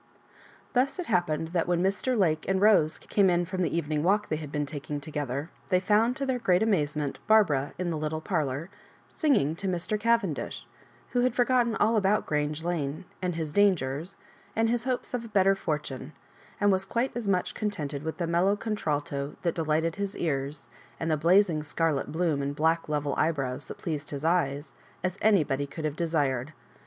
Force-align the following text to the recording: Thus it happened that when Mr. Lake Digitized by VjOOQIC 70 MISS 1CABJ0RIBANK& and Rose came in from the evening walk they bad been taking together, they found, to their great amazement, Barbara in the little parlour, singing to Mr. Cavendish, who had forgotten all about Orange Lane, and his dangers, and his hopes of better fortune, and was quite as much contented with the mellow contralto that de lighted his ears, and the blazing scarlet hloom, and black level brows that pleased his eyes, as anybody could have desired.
Thus 0.73 0.97
it 0.97 1.05
happened 1.05 1.49
that 1.49 1.67
when 1.67 1.83
Mr. 1.83 2.17
Lake 2.17 2.41
Digitized 2.41 2.41
by 2.41 2.41
VjOOQIC 2.41 2.41
70 2.41 2.41
MISS 2.41 2.41
1CABJ0RIBANK& 2.41 2.49
and 2.49 2.61
Rose 2.79 2.97
came 2.97 3.29
in 3.29 3.45
from 3.45 3.61
the 3.61 3.77
evening 3.77 4.03
walk 4.03 4.29
they 4.29 4.37
bad 4.37 4.51
been 4.51 4.65
taking 4.65 4.99
together, 4.99 5.49
they 5.69 5.79
found, 5.79 6.15
to 6.15 6.25
their 6.25 6.39
great 6.39 6.63
amazement, 6.63 7.19
Barbara 7.27 7.73
in 7.77 7.89
the 7.91 7.97
little 7.97 8.19
parlour, 8.19 8.71
singing 9.07 9.55
to 9.57 9.67
Mr. 9.67 9.99
Cavendish, 9.99 10.65
who 11.11 11.21
had 11.21 11.35
forgotten 11.35 11.75
all 11.75 11.95
about 11.97 12.25
Orange 12.31 12.63
Lane, 12.63 13.05
and 13.21 13.35
his 13.35 13.53
dangers, 13.53 14.17
and 14.55 14.69
his 14.71 14.85
hopes 14.85 15.13
of 15.13 15.31
better 15.33 15.53
fortune, 15.53 16.13
and 16.59 16.71
was 16.71 16.83
quite 16.83 17.15
as 17.15 17.27
much 17.27 17.53
contented 17.53 18.01
with 18.01 18.17
the 18.17 18.25
mellow 18.25 18.55
contralto 18.55 19.35
that 19.43 19.53
de 19.53 19.61
lighted 19.63 19.97
his 19.97 20.17
ears, 20.17 20.67
and 20.99 21.11
the 21.11 21.15
blazing 21.15 21.61
scarlet 21.61 22.07
hloom, 22.11 22.41
and 22.41 22.55
black 22.55 22.89
level 22.89 23.15
brows 23.35 23.67
that 23.67 23.77
pleased 23.77 24.09
his 24.09 24.25
eyes, 24.25 24.71
as 25.03 25.19
anybody 25.21 25.67
could 25.67 25.85
have 25.85 25.95
desired. 25.95 26.53